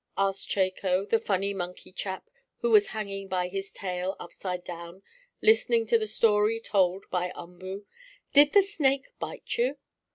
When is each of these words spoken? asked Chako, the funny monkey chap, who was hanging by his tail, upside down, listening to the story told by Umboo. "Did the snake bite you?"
asked 0.17 0.49
Chako, 0.49 1.05
the 1.05 1.19
funny 1.19 1.53
monkey 1.53 1.91
chap, 1.91 2.31
who 2.61 2.71
was 2.71 2.87
hanging 2.87 3.27
by 3.27 3.47
his 3.47 3.71
tail, 3.71 4.15
upside 4.19 4.63
down, 4.63 5.03
listening 5.43 5.85
to 5.85 5.99
the 5.99 6.07
story 6.07 6.59
told 6.59 7.05
by 7.11 7.31
Umboo. 7.35 7.85
"Did 8.33 8.53
the 8.53 8.63
snake 8.63 9.09
bite 9.19 9.59
you?" 9.59 9.77